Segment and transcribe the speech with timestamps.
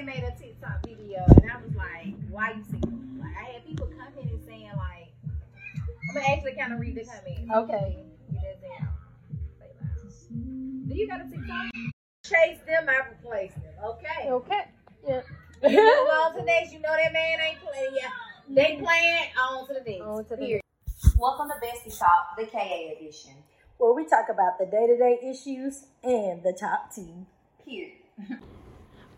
[0.00, 2.98] had made a TikTok video and I was like, why you single?
[3.20, 5.12] Like I had people commenting saying like,
[6.08, 7.52] I'm gonna actually kind of read the comments.
[7.54, 7.98] Okay.
[8.32, 8.88] Get that down.
[9.58, 10.34] Say.
[10.88, 11.70] Do you got a TikTok?
[12.24, 13.74] Chase them, I replace them.
[13.84, 14.30] Okay.
[14.30, 14.64] Okay.
[15.06, 15.20] Yeah.
[15.68, 16.72] You move on to next.
[16.72, 17.94] You know that man ain't playing.
[17.94, 18.08] Yeah.
[18.48, 20.02] They playing on to the next.
[20.02, 20.62] On to the Period.
[21.18, 23.32] Welcome to Bestie Talk, the KA edition.
[23.76, 27.26] Where we talk about the day to day issues and the top team.
[27.66, 27.98] Period.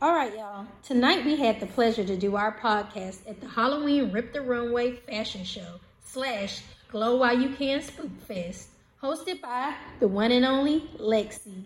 [0.03, 0.66] All right, y'all.
[0.82, 4.97] Tonight we had the pleasure to do our podcast at the Halloween Rip the Runway
[4.97, 8.70] Fashion Show slash Glow While You Can Spook Fest,
[9.01, 11.62] hosted by the one and only Lexi.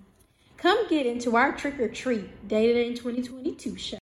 [0.58, 3.98] Come get into our trick or treat dated in 2022 show.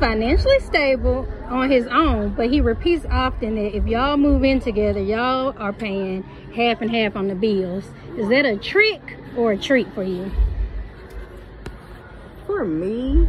[0.00, 5.00] Financially stable on his own, but he repeats often that if y'all move in together,
[5.00, 6.22] y'all are paying
[6.54, 7.84] half and half on the bills.
[8.16, 10.32] Is that a trick or a treat for you?
[12.46, 13.28] For me,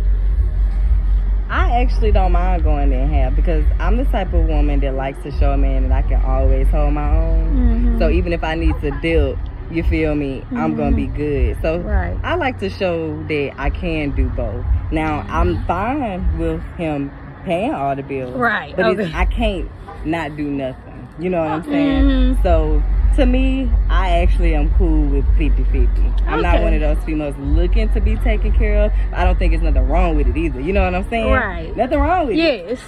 [1.49, 5.21] I actually don't mind going in half because I'm the type of woman that likes
[5.23, 7.55] to show a man that I can always hold my own.
[7.55, 7.99] Mm-hmm.
[7.99, 9.37] So even if I need to deal,
[9.69, 11.17] you feel me, I'm gonna be mm-hmm.
[11.17, 11.57] good.
[11.61, 12.17] So Right.
[12.23, 14.65] I like to show that I can do both.
[14.91, 17.11] Now I'm fine with him
[17.45, 19.11] paying all the bills, Right, But okay.
[19.15, 19.69] I can't
[20.05, 21.07] not do nothing.
[21.19, 22.03] You know what I'm saying?
[22.05, 22.43] Mhm.
[22.43, 22.81] So
[23.17, 26.13] to me, I actually am cool with 50-50.
[26.27, 28.91] I'm not one of those females looking to be taken care of.
[29.13, 30.61] I don't think there's nothing wrong with it either.
[30.61, 31.29] You know what I'm saying?
[31.31, 31.75] Right.
[31.75, 32.39] Nothing wrong with it.
[32.39, 32.79] Yes.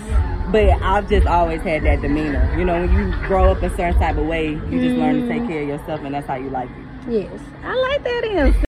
[0.51, 2.53] But I've just always had that demeanor.
[2.57, 5.27] You know, when you grow up a certain type of way, you just learn to
[5.27, 7.11] take care of yourself, and that's how you like it.
[7.11, 7.41] Yes.
[7.65, 8.65] I like that answer.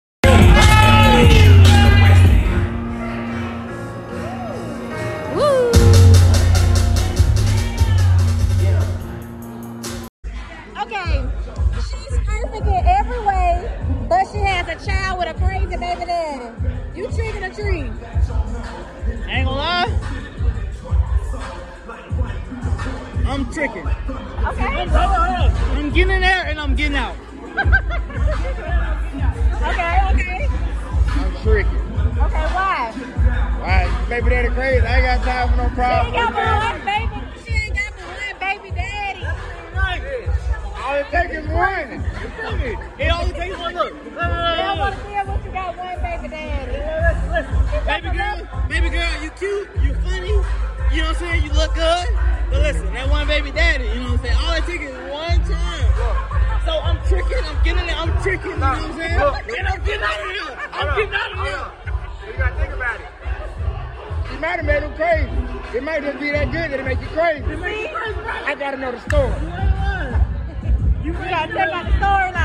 [15.75, 16.45] A crazy baby daddy.
[16.95, 17.91] You trick or treat?
[19.27, 19.91] Ain't gonna lie.
[23.27, 23.87] I'm tricking.
[23.87, 24.87] Okay.
[25.75, 27.15] I'm getting in there and I'm getting out.
[29.65, 30.49] Okay, okay.
[31.09, 31.81] I'm tricking.
[32.15, 32.93] Okay, why?
[33.59, 34.85] Alright, baby daddy crazy.
[34.85, 36.13] I ain't got time for no problem.
[36.13, 37.17] She ain't got one baby.
[37.43, 39.25] She ain't got one baby daddy.
[40.85, 41.91] All it takes is one.
[42.21, 42.71] You feel me?
[42.99, 43.93] It only takes one look.
[45.55, 45.95] Look, look, I don't look, want look.
[45.95, 46.71] to feel what you got one baby daddy.
[46.75, 47.85] Listen, listen.
[47.85, 51.43] Baby girl, baby girl, you cute, you funny, you know what I'm saying?
[51.43, 52.07] You look good.
[52.49, 54.37] But listen, that one baby daddy, you know what I'm saying?
[54.43, 55.87] All it takes is one time.
[56.65, 59.15] So I'm tricking, I'm getting it, I'm tricking, you know what I'm saying?
[59.15, 60.51] And I'm getting out of here.
[60.75, 61.71] I'm getting out of here.
[62.25, 63.07] You gotta think about it.
[64.33, 65.31] It might have made him crazy.
[65.77, 67.45] It might just be that good that it make you crazy.
[67.47, 69.31] I gotta know the story.
[71.05, 72.44] You gotta tell about the storyline.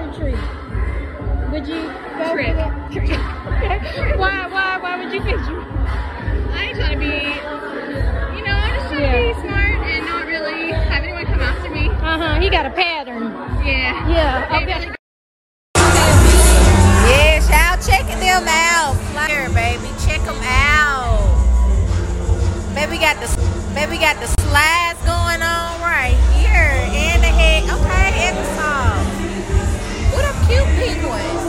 [0.00, 1.50] Or a treat?
[1.52, 1.82] Would you
[2.16, 2.54] go Trick.
[2.54, 2.92] for it?
[2.92, 3.10] Trick.
[4.18, 5.60] why, why, why would you pick you?
[6.52, 7.16] I ain't trying to be,
[8.36, 9.34] you know, I'm just trying Yeah.
[9.34, 11.88] to be smart and not really have anyone come after me.
[11.88, 13.24] Uh-huh, he got a pattern.
[13.64, 14.08] Yeah.
[14.08, 14.86] Yeah, They okay.
[14.86, 14.94] really
[17.10, 18.94] Yes, checking them out.
[19.28, 21.18] Here, baby, check them out.
[22.74, 23.28] Baby got the
[23.74, 26.16] baby got the slides going on right
[30.50, 31.39] cute penguin.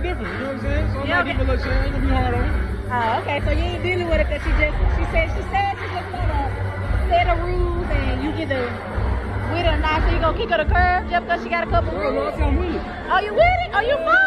[0.00, 0.28] Different.
[0.28, 0.38] Different.
[0.38, 0.86] You know what I'm saying?
[0.92, 1.66] So I'm Yeah, not giving a shit.
[1.68, 2.64] I ain't gonna be hard on her.
[2.88, 3.38] Oh, okay.
[3.44, 6.08] So you ain't dealing with it because she just she said she said she just
[6.14, 6.40] wanna
[7.08, 8.62] set the rules and you either
[9.52, 10.02] with it or not.
[10.02, 12.14] So you gonna kick her the curb just because she got a couple rules.
[12.14, 12.82] well, I'm with it.
[13.10, 13.70] Oh, you with it?
[13.74, 14.17] Oh, you follow?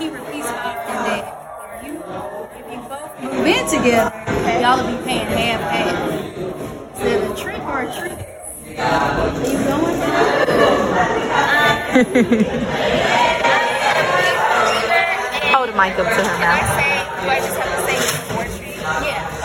[0.00, 1.22] Own, but he repeats often that
[1.80, 1.94] if you
[2.56, 4.12] if you both move in together,
[4.60, 7.00] y'all will be paying half half.
[7.00, 8.18] Is it a trick or a treat?
[8.70, 11.00] You going?
[15.52, 16.76] Hold the mic up to her Can I now.
[16.76, 16.92] say,
[17.22, 18.76] do I just have to say before treat?
[19.06, 19.39] Yeah.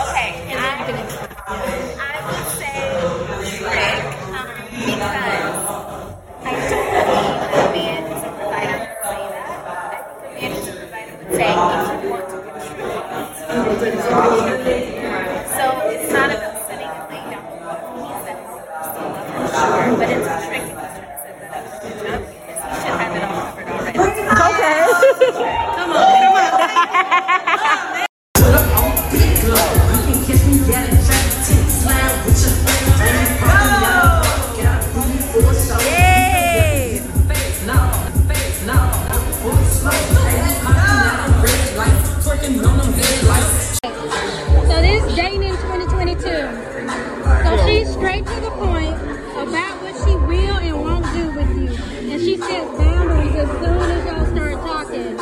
[53.38, 55.20] As soon as y'all start talking.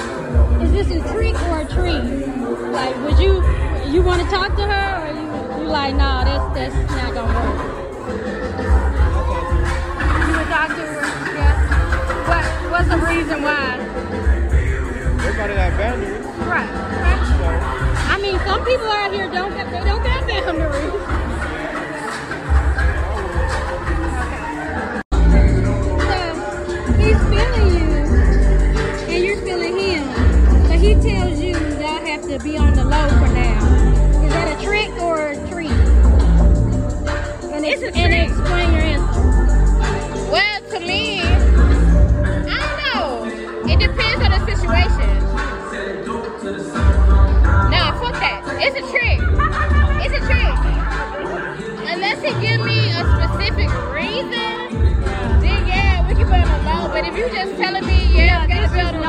[0.62, 2.04] Is this a trick or a treat?
[2.72, 3.44] Like, would you
[3.92, 7.34] you want to talk to her or you you like, nah, that's that's not gonna
[7.34, 7.58] work.
[10.28, 11.02] You would talk to her,
[11.34, 11.56] yeah.
[12.30, 13.80] What what's the reason why?
[15.26, 16.26] Everybody got boundaries.
[16.46, 16.70] Right.
[16.70, 17.64] right.
[18.14, 19.73] I mean, some people out here don't have,
[37.74, 40.32] And, ex- and explain your answer.
[40.32, 43.72] Well, to me, I don't know.
[43.72, 45.10] It depends on the situation.
[47.72, 48.44] No, fuck that.
[48.62, 49.20] It's a trick.
[50.06, 50.56] It's a trick.
[51.90, 55.02] Unless he give me a specific reason,
[55.42, 56.88] then yeah, we can on the low.
[56.94, 59.03] But if you just telling me, yeah, gotta be on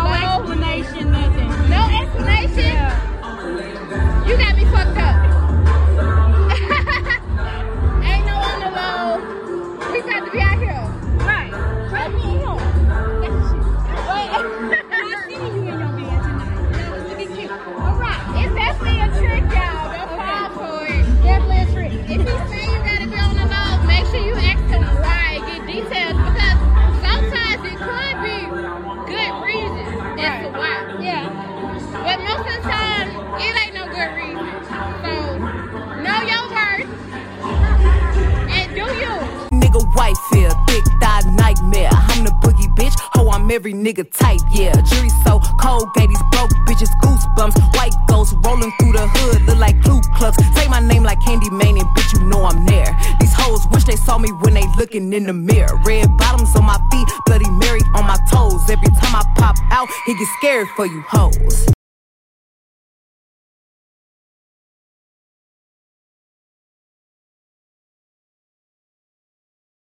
[43.55, 44.75] every nigga type, yeah.
[44.91, 47.55] Jury so cold, gave broke bitches goosebumps.
[47.77, 50.37] White ghosts rolling through the hood, look like Ku Klux.
[50.57, 52.91] Say my name like Candy Man, and bitch, you know I'm there.
[53.21, 55.81] These hoes wish they saw me when they looking in the mirror.
[55.87, 58.69] Red bottoms on my feet, Bloody Mary on my toes.
[58.69, 61.67] Every time I pop out, he get scared for you hoes.